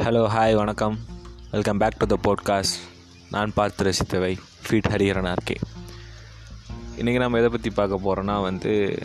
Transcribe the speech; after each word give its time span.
Hello 0.00 0.20
hi 0.34 0.54
வணக்கம். 0.54 0.98
Welcome 1.50 1.78
back 1.78 1.96
to 1.96 2.06
the 2.06 2.16
podcast 2.22 2.76
நான் 3.30 3.54
பார்த்து 3.54 3.84
ரசித்தவை 3.84 4.38
ஃபீட் 4.64 4.88
ஹரிஹரன் 4.88 5.28
ஆர்கே 5.32 5.56
இன்றைக்கி 6.96 7.18
நம்ம 7.18 7.38
எதை 7.38 7.50
பற்றி 7.50 7.70
பார்க்க 7.70 7.98
போகிறோன்னா 8.04 8.42
வந்து 8.42 8.98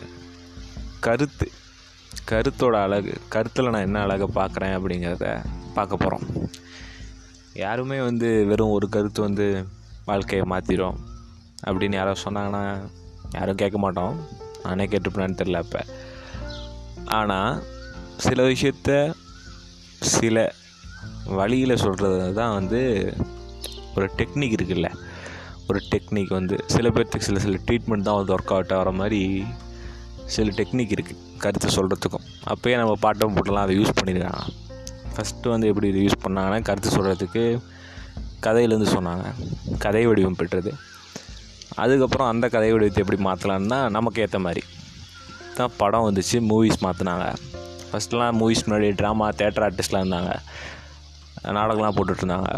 கருத்து. 1.00 1.52
கருத்தோட 2.32 2.76
அழகு 2.82 3.14
கருத்தில் 3.30 3.70
நான் 3.70 3.82
என்ன 3.82 4.02
அழகை 4.02 4.28
பார்க்குறேன் 4.36 4.76
அப்படிங்கிறத 4.78 5.46
பார்க்க 5.74 5.98
போகிறோம் 5.98 6.50
யாருமே 7.54 8.02
வந்து 8.02 8.46
வெறும் 8.46 8.76
ஒரு 8.78 8.90
கருத்து 8.90 9.22
வந்து 9.22 9.68
வாழ்க்கையை 10.06 10.48
மாற்றிடும் 10.50 11.00
அப்படின்னு 11.66 11.94
யாரோ 11.94 12.16
சொன்னாங்கன்னா 12.24 12.90
யாரும் 13.34 13.56
கேட்க 13.56 13.78
மாட்டோம். 13.78 14.28
நானே 14.64 14.86
கேட்டுப்பேனான்னு 14.86 15.42
தெரில 15.42 15.56
அப்போ. 15.56 15.86
ஆனால் 17.06 17.64
சில 18.18 18.44
விஷயத்த 18.44 19.14
சில 20.02 20.54
வழியில் 21.38 21.76
சொல்கிறது 21.78 22.34
தான் 22.34 22.54
வந்து 22.54 22.82
ஒரு 23.96 24.10
டெக்னிக் 24.18 24.56
இருக்குல்ல. 24.58 24.90
ஒரு 25.68 25.80
டெக்னிக் 25.92 26.34
வந்து 26.40 26.56
சில 26.68 26.90
பேர்த்துக்கு 26.90 27.28
சில 27.28 27.40
சில 27.40 27.58
ட்ரீட்மெண்ட் 27.68 28.08
தான் 28.08 28.16
வந்து 28.16 28.34
ஒர்க் 28.36 28.54
அவுட் 28.56 28.74
ஆகிற 28.78 28.92
மாதிரி 28.92 29.22
சில 30.26 30.52
டெக்னிக் 30.58 30.94
இருக்குது 30.96 31.24
கருத்தை 31.38 31.70
சொல்கிறதுக்கும் 31.76 32.26
அப்போயே 32.52 32.76
நம்ம 32.78 32.94
பாட்டம் 33.02 33.34
போட்டெல்லாம் 33.36 33.66
அதை 33.68 33.74
யூஸ் 33.80 33.96
பண்ணியிருக்காங்க 33.98 34.44
ஃபஸ்ட்டு 35.16 35.50
வந்து 35.50 35.68
எப்படி 35.68 35.88
இது 35.88 36.00
யூஸ் 36.00 36.24
பண்ணாங்கன்னா 36.26 36.62
கருத்து 36.62 36.90
சொல்கிறதுக்கு 36.90 37.44
கதையிலேருந்து 38.46 38.90
சொன்னாங்க. 38.96 39.28
கதை 39.80 40.06
வடிவம் 40.06 40.36
பெற்றது. 40.36 40.72
அதுக்கப்புறம் 41.76 42.28
அந்த 42.28 42.46
கதை 42.48 42.72
வடிவத்தை 42.72 43.04
எப்படி 43.04 43.20
மாற்றலான்னா 43.24 43.90
நமக்கு 43.90 44.22
ஏற்ற 44.22 44.40
மாதிரி. 44.40 44.64
தான் 45.56 45.72
படம் 45.78 46.06
வந்துச்சு 46.08 46.38
மூவிஸ் 46.52 46.84
மாற்றினாங்க 46.84 47.26
ஃபஸ்ட்லாம் 47.90 48.38
மூவிஸ் 48.42 48.66
முன்னாடி 48.66 48.88
ட்ராமா 49.02 49.28
தேட்டர் 49.40 49.66
ஆர்டிஸ்ட்லாம் 49.68 50.04
இருந்தாங்க. 50.04 50.34
நாடகம்லாம் 51.58 51.96
போட்டுட்ருந்தாங்க. 51.98 52.52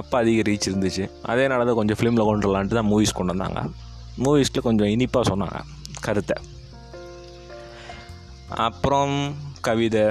அப்போ 0.00 0.14
அதிக 0.22 0.42
ரீச் 0.48 0.68
இருந்துச்சு. 0.70 1.04
அதே 1.30 1.44
நாடகம் 1.52 1.78
கொஞ்சம் 1.80 1.98
ஃபிலிமில் 1.98 2.26
கொண்டு 2.28 2.48
வரலான்ட்டு 2.48 2.78
தான் 2.78 2.90
மூவிஸ் 2.92 3.16
கொண்டு 3.18 3.34
வந்தாங்க. 3.34 3.60
மூவிஸில் 4.24 4.66
கொஞ்சம் 4.68 4.90
இனிப்பாக 4.94 5.24
சொன்னாங்க 5.30 5.58
கருத்தை. 6.06 6.36
அப்புறம் 8.66 9.16
கவிதை 9.68 10.04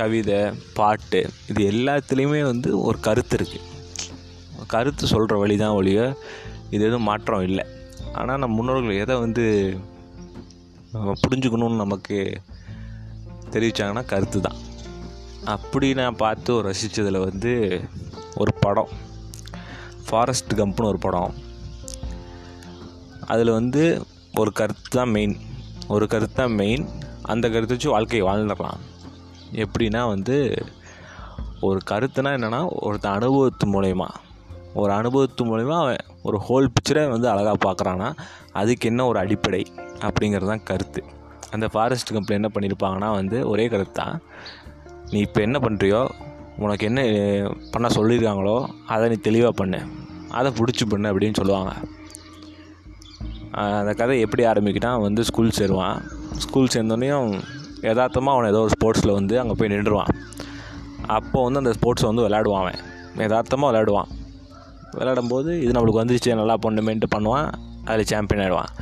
கவிதை 0.00 0.38
பாட்டு 0.78 1.20
இது 1.50 1.62
எல்லாத்துலேயுமே 1.72 2.40
வந்து 2.50 2.70
ஒரு 2.88 2.98
கருத்து 3.06 3.34
இருக்குது 3.38 3.66
கருத்து 4.74 5.04
சொல்கிற 5.12 5.36
வழி 5.42 5.56
தான் 5.62 5.76
ஒழிய 5.78 6.00
இது 6.74 6.82
எதுவும் 6.88 7.08
மாற்றம் 7.10 7.46
இல்லை. 7.48 7.64
ஆனால் 8.18 8.40
நம்ம 8.42 8.56
முன்னோர்கள் 8.58 9.00
எதை 9.04 9.14
வந்து 9.24 9.44
புரிஞ்சுக்கணும்னு 11.22 11.82
நமக்கு 11.84 12.18
தெரிவித்தாங்கன்னா 13.54 14.04
கருத்து 14.12 14.40
தான் 14.46 14.59
அப்படி 15.44 15.94
நான் 15.94 16.16
பார்த்து 16.16 16.62
ரசித்ததில் 16.62 17.24
வந்து 17.24 17.82
ஒரு 18.36 18.54
படம். 18.54 18.88
ஃபாரஸ்ட் 20.06 20.52
கம்ப்னு 20.54 20.90
ஒரு 20.92 20.98
படம். 20.98 21.34
அதில் 23.26 23.50
வந்து 23.50 24.02
ஒரு 24.34 24.52
கருத்து 24.52 24.88
தான் 24.98 25.10
மெயின் 25.10 25.36
ஒரு 25.88 26.06
கருத்து 26.06 26.34
தான் 26.34 26.52
மெயின் 26.52 26.88
அந்த 27.22 27.48
கருத்தை 27.48 27.76
வச்சு 27.76 27.90
வாழ்க்கையை 27.90 28.28
வாழ்ந்துடலாம். 28.28 28.80
எப்படின்னா 29.52 30.08
வந்து 30.08 30.54
ஒரு 31.60 31.80
கருத்துனா 31.90 32.30
என்னென்னா 32.38 32.60
ஒருத்தன் 32.68 33.12
அனுபவத்து 33.12 33.66
மூலயமா. 33.66 34.08
ஒரு 34.74 34.92
அனுபவத்து 34.92 35.44
மூலயமா 35.44 35.76
அவன் 35.82 35.96
ஒரு 36.22 36.40
ஹோல் 36.48 36.72
பிக்சரை 36.74 37.08
வந்து 37.10 37.28
அழகாக 37.28 37.58
பார்க்குறான்னா 37.66 38.16
அதுக்கு 38.52 38.88
என்ன 38.88 39.06
ஒரு 39.06 39.18
அடிப்படை 39.18 39.66
அப்படிங்கிறது 40.00 40.46
தான் 40.46 40.62
கருத்து. 40.62 41.04
அந்த 41.50 41.68
ஃபாரஸ்ட் 41.68 42.12
கம்பெனி 42.12 42.38
என்ன 42.40 42.50
பண்ணியிருப்பாங்கன்னா 42.54 43.10
வந்து 43.14 43.48
ஒரே 43.48 43.68
கருத்து 43.68 43.92
தான். 43.92 44.20
நீ 45.12 45.18
இப்போ 45.26 45.40
என்ன 45.46 45.58
பண்ணுறியோ 45.64 46.00
உனக்கு 46.64 46.84
என்ன 46.88 47.00
பண்ண 47.72 47.86
சொல்லியிருக்காங்களோ 47.96 48.56
அதை 48.94 49.04
நீ 49.12 49.16
தெளிவாக 49.28 49.52
பண்ணு. 49.60 49.80
அதை 50.38 50.48
பிடிச்சி 50.58 50.84
பண்ணு 50.90 51.10
அப்படின்னு 51.10 51.38
சொல்லுவாங்க. 51.40 51.70
அந்த 53.80 53.92
கதை 54.00 54.16
எப்படி 54.24 54.42
ஆரம்பிக்கிட்டா 54.50 54.90
வந்து 55.06 55.22
ஸ்கூல் 55.28 55.56
சேருவான். 55.58 55.96
ஸ்கூல் 56.44 56.72
சேர்ந்தோடனையும் 56.74 57.30
யதார்த்தமாக 57.88 58.36
அவன் 58.36 58.50
ஏதோ 58.52 58.60
ஒரு 58.66 58.72
ஸ்போர்ட்ஸில் 58.76 59.16
வந்து 59.18 59.34
அங்கே 59.42 59.54
போய் 59.58 59.72
நின்றுடுவான் 59.72 60.12
அப்போ 61.16 61.38
வந்து 61.46 61.60
அந்த 61.62 61.72
ஸ்போர்ட்ஸை 61.78 62.06
வந்து 62.10 62.24
விளையாடுவான் 62.26 62.62
அவன். 62.64 62.78
யதார்த்தமாக 63.24 63.70
விளையாடுவான். 63.70 64.10
விளையாடும்போது 64.98 65.50
இது 65.64 65.72
நம்மளுக்கு 65.76 66.02
வந்துச்சு 66.02 66.38
நல்லா 66.42 66.56
பண்ணுமேன்ட்டு 66.66 67.08
பண்ணுவான். 67.16 67.48
அதில் 67.90 68.10
சாம்பியன் 68.12 68.42
ஆகிடுவான் 68.44 68.72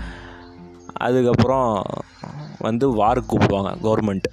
அதுக்கப்புறம் 1.07 1.69
வந்து 2.67 2.85
வாருக்கு 3.01 3.31
கூப்பிடுவாங்க 3.33 3.73
கவர்மெண்ட் 3.87 4.29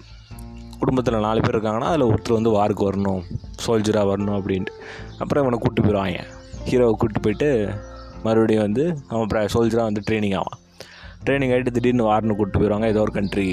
குடும்பத்தில் 0.86 1.24
நாலு 1.28 1.44
பேர் 1.46 1.58
இருக்காங்கன்னா 1.58 1.92
அதில் 1.92 2.08
ஒருத்தர் 2.12 2.38
வந்து 2.40 2.52
வாருக்கு 2.56 2.84
வரணும் 2.88 3.22
சோல்ஜராக 3.66 4.10
வரணும் 4.12 4.38
அப்படின்ட்டு. 4.40 4.74
அப்புறம் 5.22 5.44
இவனை 5.44 5.58
கூப்பிட்டு 5.62 5.86
போயிடுவாங்க 5.86 6.20
ஹீரோவை 6.68 6.94
கூப்பிட்டு 7.02 7.24
போயிட்டு 7.26 7.50
மறுபடியும் 8.26 8.66
வந்து 8.68 8.84
அவன் 9.14 9.54
சோல்ஜராக 9.54 9.88
வந்து 9.90 10.04
ட்ரைனிங் 10.10 10.36
ஆவான். 10.40 10.60
ட்ரைனிங் 11.26 11.54
ஆகிட்டு 11.54 11.74
திடீர்னு 11.78 12.10
வார்னு 12.10 12.36
கூப்பிட்டு 12.40 12.60
போயிடுவாங்க 12.62 12.88
ஏதோ 12.94 13.02
ஒரு 13.06 13.14
கண்ட்ரி 13.18 13.48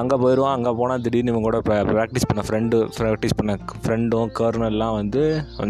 அங்கே 0.00 0.16
போயிடுவான் 0.22 0.56
அங்கே 0.56 0.72
போனால் 0.78 1.04
திடீர்னு 1.04 1.32
இவங்க 1.32 1.46
கூட 1.48 1.58
ப்ராக்டிஸ் 1.92 2.28
பண்ண 2.30 2.42
ஃப்ரெண்டு 2.48 2.78
ப்ராக்டிஸ் 2.98 3.36
பண்ண 3.38 3.52
ஃப்ரெண்டும் 3.84 4.30
கர்னல்லாம் 4.38 4.96
வந்து 5.00 5.22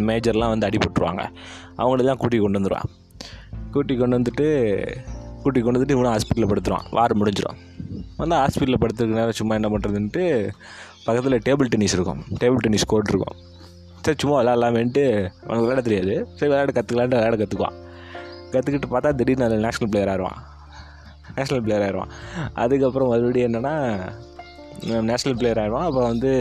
மேஜர்லாம் 0.08 0.52
வந்து 0.54 0.68
அடிபட்டுருவாங்க. 0.68 1.24
அவங்களெல்லாம் 1.80 2.20
கூட்டி 2.22 2.40
கொண்டு 2.44 2.60
வந்துடுவான் 2.60 2.88
கூட்டி 3.74 3.96
கொண்டு 4.00 4.18
வந்துட்டு 4.18 4.48
கூட்டி 5.42 5.60
கொண்டு 5.60 5.78
வந்துட்டு 5.78 5.96
இவனை 5.96 6.12
ஹாஸ்பிட்டலில் 6.14 6.50
படுத்துருவான். 6.52 6.86
வார் 6.96 7.18
முடிஞ்சிடும். 7.20 7.58
வந்து 8.20 8.34
ஹாஸ்பிட்டலில் 8.40 8.80
படுத்துருக்க 8.82 9.18
நேரம் 9.20 9.38
சும்மா 9.40 9.54
என்ன 9.58 9.68
பண்ணுறதுன்ட்டு 9.74 10.22
பக்கத்தில் 11.06 11.42
டேபிள் 11.46 11.68
டென்னிஸ் 11.72 11.94
இருக்கும். 11.98 12.22
டேபிள் 12.40 12.62
டென்னிஸ் 12.64 12.88
கோர்ட் 12.92 13.10
இருக்கும். 13.12 13.36
சரி 14.04 14.16
சும்மா 14.22 14.36
விளாட்லாமேன்ட்டு 14.40 15.04
அவனுக்கு 15.44 15.66
விளையாட 15.66 15.82
தெரியாது. 15.88 16.14
சரி 16.38 16.50
விளையாட 16.52 16.72
கற்றுக்கலான்ட்டு 16.76 17.18
விளையாட 17.18 17.36
கற்றுக்குவான் 17.42 17.76
கற்றுக்கிட்டு 18.52 18.88
பார்த்தா 18.94 19.10
திடீர்னு 19.20 19.46
அதில் 19.48 19.64
நேஷ்னல் 19.66 19.90
பிளேயர் 19.92 20.10
ஆயிடுவான். 20.12 20.38
நேஷ்னல் 21.36 21.62
பிளேயர் 21.64 21.84
ஆயிடுவான். 21.86 22.12
அதுக்கப்புறம் 22.62 23.10
மறுபடியும் 23.12 23.48
என்னென்னா 23.48 23.74
நேஷ்னல் 25.10 25.38
பிளேயர் 25.40 25.60
ஆயிடுவான். 25.62 25.86
அப்புறம் 25.88 26.10
வந்து 26.12 26.32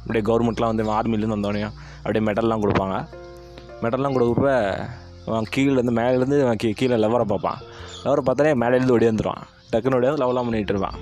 அப்படியே 0.00 0.24
கவர்மெண்ட்லாம் 0.28 0.72
வந்து 0.72 0.84
ஆர்மிலேருந்து 0.98 1.36
வந்தோடனே 1.36 1.62
அப்படியே 2.02 2.22
மெடல்லாம் 2.28 2.62
கொடுப்பாங்க. 2.64 2.96
மெடல்லாம் 3.82 4.14
கொடுக்குறப்ப 4.16 4.52
அவன் 5.28 5.48
கீழேருந்து 5.54 5.94
மேலேருந்து 6.00 6.36
அவன் 6.44 6.60
கீ 6.62 6.68
கீழே 6.80 6.98
லெவரை 7.04 7.24
பார்ப்பான். 7.32 7.60
லெவரை 8.04 8.22
பார்த்தாலே 8.28 8.54
மேலேருந்து 8.62 8.96
ஒடியாந்துருவான் 8.96 9.44
டக்குன்னு 9.70 9.98
ஒடியாந்து 9.98 10.22
லெவலாம் 10.22 10.46
பண்ணிகிட்டு 10.48 10.74
இருப்பான். 10.74 10.98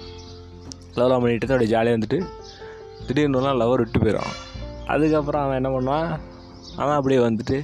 லெவலாம் 0.98 1.22
பண்ணிட்டு 1.22 1.54
அப்படியே 1.54 1.72
ஜாலியாக 1.74 1.94
இருந்துட்டு 1.94 2.18
திடீர்னுலாம் 3.08 3.58
லவர் 3.62 3.82
விட்டு 3.82 3.98
போயிடும் 4.04 4.32
அதுக்கப்புறம் 4.92 5.42
அவன் 5.44 5.58
என்ன 5.60 5.70
பண்ணுவான்? 5.74 6.08
அவன் 6.80 6.96
அப்படியே 6.98 7.20
வந்துட்டு 7.26 7.56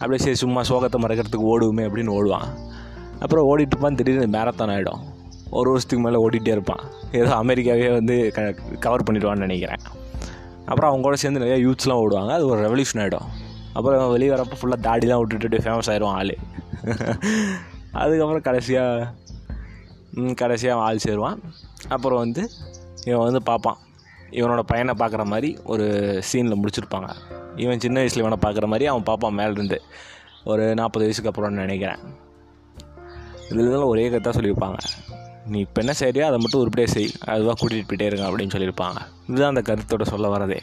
அப்படியே 0.00 0.20
சரி 0.24 0.38
சும்மா 0.42 0.60
சோகத்தை 0.68 0.98
மறக்கிறதுக்கு 1.02 1.50
ஓடுவோமே 1.52 1.82
அப்படின்னு 1.88 2.14
ஓடுவான். 2.18 2.46
அப்புறம் 3.24 3.46
ஓடிட்டு 3.50 3.74
இருப்பான் 3.74 3.98
திடீர்னு 3.98 4.28
மேரத்தான் 4.36 4.72
ஆகிடும் 4.74 5.02
ஒரு 5.58 5.68
வருஷத்துக்கு 5.70 6.04
மேலே 6.04 6.18
ஓடிட்டே 6.24 6.52
இருப்பான். 6.56 6.82
ஏதோ 7.18 7.30
அமெரிக்காவே 7.42 7.88
வந்து 7.96 8.14
க 8.36 8.40
கவர் 8.84 9.04
பண்ணிடுவான்னு 9.08 9.44
நினைக்கிறேன். 9.46 9.82
அப்புறம் 10.70 10.88
அவங்க 10.90 11.04
கூட 11.06 11.16
சேர்ந்து 11.22 11.42
நிறையா 11.42 11.58
யூத்ஸ்லாம் 11.64 12.02
ஓடுவாங்க. 12.04 12.32
அது 12.38 12.46
ஒரு 12.52 12.60
ரெவல்யூஷன் 12.66 13.02
ஆகிடும் 13.04 13.28
அப்புறம் 13.76 14.12
வெளியே 14.14 14.30
வரப்போ 14.34 14.56
ஃபுல்லாக 14.60 14.84
தாடிலாம் 14.86 15.20
விட்டுட்டு 15.20 15.62
ஃபேமஸ் 15.64 15.90
ஆயிடுவான் 15.92 16.18
ஆள். 16.20 16.34
அதுக்கப்புறம் 18.02 18.46
கடைசியாக 18.48 19.08
கடைசியாக 20.34 20.80
ஆள் 20.80 21.04
சேருவான். 21.08 21.40
அப்புறம் 21.88 22.18
வந்து 22.18 22.50
இவன் 23.04 23.24
வந்து 23.24 23.42
பார்ப்பான். 23.42 23.78
இவனோட 24.30 24.60
பையனை 24.60 24.94
பார்க்குற 24.98 25.24
மாதிரி 25.24 25.58
ஒரு 25.64 25.86
சீனில் 26.32 26.60
முடிச்சிருப்பாங்க. 26.62 27.10
இவன் 27.56 27.80
சின்ன 27.80 27.98
வயசில் 27.98 28.22
இவனை 28.24 28.38
பார்க்குற 28.40 28.66
மாதிரி 28.66 28.86
அவன் 28.86 29.02
பார்ப்பான் 29.02 29.38
மேலேருந்து. 29.38 29.78
ஒரு 30.44 30.74
நாற்பது 30.74 31.04
வயசுக்கு 31.04 31.30
அப்புறம்னு 31.30 31.62
நினைக்கிறேன். 31.64 31.98
இதில் 33.48 33.68
ஒரே 33.68 34.08
கருத்தாக 34.08 34.34
சொல்லியிருப்பாங்க. 34.38 34.78
நீ 35.46 35.58
இப்போ 35.58 35.80
என்ன 35.80 35.94
செய்யறியோ 35.98 36.24
அதை 36.26 36.38
மட்டும் 36.38 36.60
உருப்படியாக 36.60 36.92
செய். 36.92 37.14
அதுவாக 37.24 37.56
கூட்டிகிட்டு 37.60 37.88
போயிட்டே 37.88 38.02
இருங்க 38.02 38.30
அப்படின்னு 38.30 38.54
சொல்லியிருப்பாங்க. 38.54 38.98
இதுதான் 39.28 39.56
அந்த 39.56 39.62
கருத்தோட 39.68 40.02
சொல்ல 40.02 40.38
வரதே. 40.38 40.58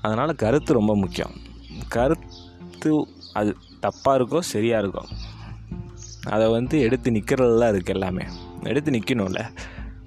அதனால் 0.00 0.34
கருத்து 0.34 0.72
ரொம்ப 0.72 0.96
முக்கியம். 0.96 1.34
கருத்து 1.88 3.06
அது 3.32 3.56
தப்பாக 3.82 4.18
இருக்கோ 4.18 4.38
சரியாக 4.38 4.86
இருக்கோ. 4.86 5.04
அதை 6.28 6.46
வந்து 6.50 6.80
எடுத்து 6.80 7.10
நிற்கிறதெல்லாம் 7.10 7.72
இருக்குது 7.72 7.96
எல்லாமே. 7.98 8.24
எடுத்து 8.62 8.90
நிற்கணும்ல 8.90 9.42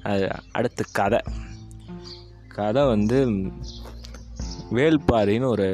அது 0.04 0.26
அடுத்து 0.52 0.84
கதை. 0.94 1.20
கதை 2.48 2.84
வந்து 2.86 3.18
வேல்பாரின்னு 4.72 5.46
ஒரு 5.46 5.68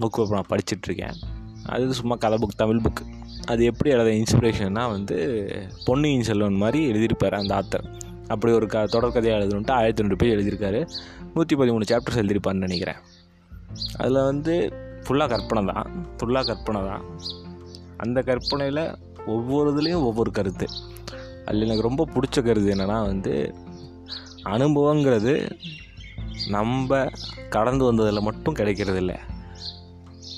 புக்கு 0.00 0.28
நான் 0.28 0.50
படிச்சுட்ருக்கேன். 0.50 1.14
அது 1.66 1.94
சும்மா 1.94 2.14
கதை 2.14 2.38
புக் 2.38 2.60
தமிழ் 2.62 2.82
புக் 2.84 3.02
அது 3.46 3.64
எப்படி 3.64 3.90
எழுத 3.90 4.10
இன்ஸ்பிரேஷன்னா 4.10 4.90
வந்து 4.90 5.16
பொன்னியின் 5.84 6.22
செல்வன் 6.22 6.62
மாதிரி 6.62 6.80
எழுதியிருப்பார் 6.92 7.34
அந்த 7.34 7.54
ஆத்தர் 7.54 7.86
அப்படி 8.28 8.52
ஒரு 8.52 8.66
க 8.66 8.84
தொடர்கதையாக 8.84 9.40
எழுதணுன்ட்டு 9.44 9.70
ஆயிரத்தி 9.70 10.02
ரெண்டு 10.02 10.16
பேர் 10.16 10.36
எழுதியிருக்காரு. 10.36 10.88
நூற்றி 11.34 11.56
பதிமூணு 11.56 11.82
சாப்டர்ஸ் 11.90 12.20
எழுதியிருப்பார்னு 12.22 12.64
நினைக்கிறேன். 12.66 13.00
அதில் 13.96 14.24
வந்து 14.24 14.72
ஃபுல்லாக 15.02 15.28
கற்பனை 15.28 15.74
தான். 15.74 15.86
ஃபுல்லாக 16.18 16.46
கற்பனை 16.46 16.80
தான். 16.82 17.02
அந்த 17.96 18.22
கற்பனையில் 18.22 18.96
ஒவ்வொரு 19.26 19.72
இதுலேயும் 19.72 20.04
ஒவ்வொரு 20.04 20.30
கருத்து. 20.30 20.66
அதில் 21.44 21.62
எனக்கு 21.62 21.82
ரொம்ப 21.82 22.08
பிடிச்ச 22.14 22.42
கருத்து 22.42 22.74
என்னென்னா 22.74 23.06
வந்து 23.06 23.54
அனுபவங்கிறது 24.44 25.50
நம்ம 26.48 27.06
கடந்து 27.48 27.84
வந்ததில் 27.84 28.22
மட்டும் 28.22 28.54
கிடைக்கிறது 28.54 28.98
இல்லை 28.98 29.16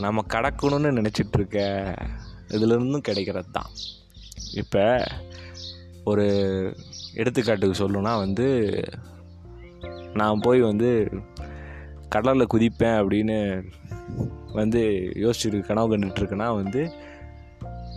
நம்ம 0.00 0.24
கடக்கணும்னு 0.28 0.90
நினச்சிட்ருக்க 0.90 1.58
இதுலேருந்தும் 2.48 3.00
கிடைக்கிறது 3.00 3.50
தான் 3.50 3.70
இப்போ 4.54 5.06
ஒரு 6.04 6.24
எடுத்துக்காட்டுக்கு 7.14 7.82
சொல்லணுன்னா 7.82 8.16
வந்து 8.18 8.46
நான் 10.14 10.40
போய் 10.40 10.60
வந்து 10.60 11.08
கடலில் 12.08 12.52
குதிப்பேன் 12.54 12.98
அப்படின்னு 12.98 13.64
வந்து 14.52 14.80
யோசிச்சுட்டு 15.16 15.60
கனவு 15.60 15.96
கண்டுட்ருக்கேன்னா 15.96 16.54
வந்து 16.54 16.92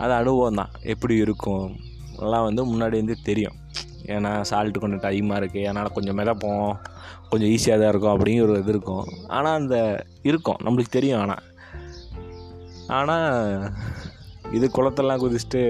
அது 0.02 0.12
அனுபவம் 0.12 0.54
தான் 0.54 0.72
எப்படி 0.82 1.14
இருக்கும்? 1.14 1.66
எல்லாம் 2.18 2.42
வந்து 2.42 2.62
முன்னாடி 2.64 2.96
வந்து 3.02 3.16
தெரியும். 3.22 3.56
ஏன்னா 4.06 4.30
சால்ட்டு 4.50 4.78
கொஞ்சம் 4.78 5.02
டைமாக 5.04 5.40
இருக்குது 5.40 5.64
அதனால் 5.64 5.92
கொஞ்சம் 5.92 6.18
மிதப்போம் 6.18 6.70
கொஞ்சம் 7.30 7.48
ஈஸியாக 7.48 7.78
தான் 7.80 7.88
இருக்கும் 7.88 8.12
அப்படிங்கிற 8.14 8.46
ஒரு 8.48 8.58
இது 8.58 8.70
இருக்கும். 8.70 9.04
ஆனால் 9.26 9.54
அந்த 9.54 10.04
இருக்கும். 10.22 10.56
நம்மளுக்கு 10.64 10.88
தெரியும் 10.90 11.20
ஆனால் 11.20 11.44
ஆனால் 12.86 13.28
இது 14.52 14.66
குளத்தெல்லாம் 14.76 15.20
குதிச்சுட்டு 15.22 15.62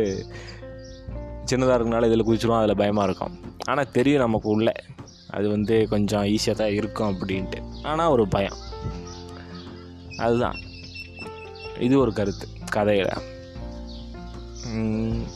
சின்னதாக 1.44 1.76
இருக்கனால 1.78 2.06
இதில் 2.06 2.26
குதிச்சிடும் 2.28 2.60
அதில் 2.60 2.80
பயமாக 2.82 3.06
இருக்கும். 3.06 3.34
ஆனால் 3.66 3.90
தெரியும் 3.90 4.20
நமக்கு 4.20 4.48
உள்ள. 4.48 4.70
அது 5.30 5.48
வந்து 5.48 5.74
கொஞ்சம் 5.88 6.24
ஈஸியாக 6.24 6.56
தான் 6.56 6.72
இருக்கும் 6.72 7.10
அப்படின்ட்டு. 7.12 7.58
ஆனால் 7.82 8.10
ஒரு 8.10 8.28
பயம். 8.28 8.58
அதுதான். 10.18 10.58
இது 11.78 11.98
ஒரு 11.98 12.12
கருத்து. 12.12 12.48
கதையில். 12.70 13.12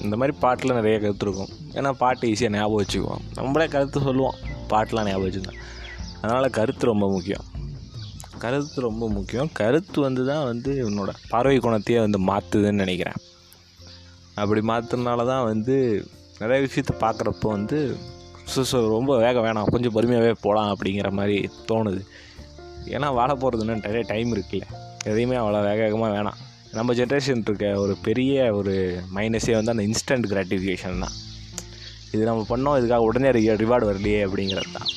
இந்த 0.04 0.14
மாதிரி 0.20 0.34
பாட்டில் 0.42 0.76
நிறைய 0.78 0.96
கருத்து 1.04 1.26
இருக்கும் 1.26 1.52
ஏன்னா 1.78 1.90
பாட்டு 2.02 2.28
ஈஸியாக 2.32 2.54
ஞாபகம் 2.56 2.81
வச்சுக்குவோம். 2.81 3.22
நம்மளே 3.38 3.66
கருத்து 3.75 4.06
சொல்லுவோம். 4.08 4.36
பாட்டெலாம் 4.72 5.08
ஞாபகம் 5.08 5.26
வச்சுருந்தேன் 5.26 5.60
அதனால் 6.22 6.54
கருத்து 6.58 6.84
ரொம்ப 6.92 7.06
முக்கியம். 7.14 7.44
கருத்து 8.44 8.78
ரொம்ப 8.88 9.04
முக்கியம். 9.16 9.50
கருத்து 9.60 9.98
வந்து 10.06 10.22
தான் 10.31 10.44
வந்து 10.50 10.72
உன்னோட 10.88 11.10
பார்வை 11.32 11.58
குணத்தையே 11.66 11.98
வந்து 12.06 12.19
மாற்றுதுன்னு 12.31 12.82
நினைக்கிறேன். 12.84 13.19
அப்படி 14.42 14.60
மாற்றுறதுனால 14.70 15.26
தான் 15.32 15.44
வந்து 15.50 15.76
நிறைய 16.40 16.60
விஷயத்த 16.66 16.92
பார்க்குறப்போ 17.04 17.48
வந்து 17.56 17.78
ஸோ 18.52 18.62
ஸோ 18.70 18.78
ரொம்ப 18.96 19.12
வேகம் 19.25 19.44
வேணாம். 19.46 19.69
கொஞ்சம் 19.75 19.94
பொறுமையாகவே 19.96 20.32
போகலாம் 20.44 20.70
அப்படிங்கிற 20.72 21.10
மாதிரி 21.19 21.36
தோணுது. 21.69 22.00
ஏன்னா 22.94 23.08
வாழ 23.19 23.31
போகிறதுன்னு 23.42 23.76
நிறைய 23.86 24.02
டைம் 24.10 24.32
இருக்குல்ல. 24.36 24.66
எதையுமே 25.10 25.36
அவ்வளோ 25.42 25.60
வேக 25.69 25.78
வேகமாக 25.84 26.10
வேணாம். 26.16 26.40
நம்ம 26.76 26.94
ஜென்ரேஷன் 26.99 27.43
இருக்க 27.47 27.67
ஒரு 27.81 27.93
பெரிய 28.06 28.55
ஒரு 28.59 28.73
மைனஸே 29.17 29.53
வந்து 29.59 29.73
அந்த 29.75 29.85
இன்ஸ்டன்ட் 29.88 30.26
கிராட்டிஃபிகேஷன் 30.32 31.03
தான். 31.03 31.15
இது 32.15 32.23
நம்ம 32.29 32.43
பண்ணோம் 32.50 32.79
இதுக்காக 32.81 33.06
உடனே 33.09 33.31
ரிவார்டு 33.31 33.87
வரலையே 33.91 34.21
அப்படிங்கிறது 34.26 34.73
தான். 34.76 34.88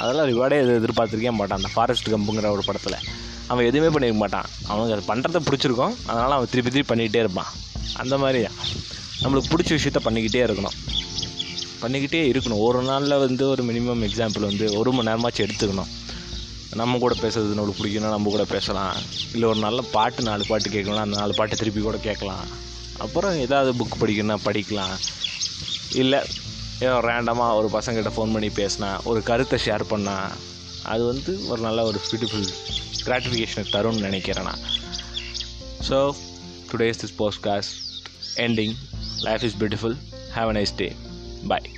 அதெல்லாம் 0.00 0.28
ரிவார்டே 0.32 0.58
எது 0.62 0.76
எதிர்பார்த்துருக்கே 0.80 1.32
மாட்டான். 1.38 1.58
அந்த 1.60 1.70
ஃபாரஸ்ட் 1.74 2.10
கம்புங்கிற 2.14 2.50
ஒரு 2.56 2.62
படத்தில். 2.68 2.98
அவன் 3.46 3.68
எதுவுமே 3.70 3.90
பண்ணியிருக்க 3.94 4.20
மாட்டான். 4.24 4.48
அவனுக்கு 4.72 4.94
அது 4.96 5.04
பண்ணுறத 5.10 5.42
பிடிச்சிருக்கும். 5.48 5.94
அதனால் 6.10 6.36
அவன் 6.38 6.50
திருப்பி 6.50 6.70
திருப்பி 6.70 6.90
பண்ணிக்கிட்டே 6.92 7.22
இருப்பான். 7.24 7.50
அந்த 8.02 8.18
மாதிரி 8.18 8.40
நம்மளுக்கு 9.22 9.50
பிடிச்ச 9.54 9.70
விஷயத்த 9.78 10.02
பண்ணிக்கிட்டே 10.04 10.42
இருக்கணும். 10.48 10.76
பண்ணிக்கிட்டே 11.82 12.22
இருக்கணும். 12.32 12.62
ஒரு 12.68 12.82
நாளில் 12.82 13.22
வந்து 13.26 13.48
ஒரு 13.48 13.62
மினிமம் 13.70 14.04
எக்ஸாம்பிள் 14.08 14.48
வந்து 14.50 14.66
ஒரு 14.80 14.92
மணி 14.92 15.08
நேரமாச்சும் 15.10 15.46
எடுத்துக்கணும். 15.48 15.90
நம்ம 16.78 16.98
கூட 16.98 17.14
பேசுறது 17.20 17.56
நம்மளுக்கு 17.58 17.82
பிடிக்குன்னா 17.82 18.10
நம்ம 18.14 18.30
கூட 18.30 18.44
பேசலாம். 18.44 18.96
இல்லை 19.32 19.48
ஒரு 19.48 19.58
நல்ல 19.58 19.80
பாட்டு 19.94 20.22
நாலு 20.22 20.44
பாட்டு 20.48 20.68
கேட்கலாம் 20.70 21.04
அந்த 21.04 21.16
நாலு 21.20 21.34
பாட்டு 21.34 21.56
திருப்பி 21.56 21.80
கூட 21.80 21.96
கேட்கலாம். 21.96 22.44
அப்புறம் 22.98 23.38
ஏதாவது 23.38 23.70
புக் 23.80 24.00
படிக்கணும்னா 24.02 24.36
படிக்கலாம். 24.44 24.94
இல்லை 26.02 26.20
ஏதோ 26.78 27.00
ரேண்டமாக 27.08 27.56
ஒரு 27.60 27.68
பசங்கிட்ட 27.76 28.12
ஃபோன் 28.16 28.34
பண்ணி 28.34 28.50
பேசினா 28.60 28.90
ஒரு 29.04 29.22
கருத்தை 29.22 29.58
ஷேர் 29.64 29.84
பண்ணால் 29.90 30.36
அது 30.82 31.02
வந்து 31.04 31.48
ஒரு 31.48 31.60
நல்ல 31.60 31.84
ஒரு 31.84 32.00
பியூட்டிஃபுல் 32.10 32.48
கிராட்டிஃபிகேஷனை 33.06 33.64
தரும்னு 33.74 34.06
நினைக்கிறேன் 34.08 34.44
நான். 34.44 34.62
So 35.88 35.98
today's 36.72 37.02
this 37.02 37.16
podcast 37.46 37.74
ending 38.46 38.74
life 39.20 39.44
is 39.44 39.56
beautiful 39.62 39.98
have 40.36 40.52
nice 40.58 40.76
day 40.76 40.96
bye 41.48 41.68